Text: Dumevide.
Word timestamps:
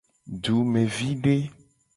Dumevide. 0.43 1.35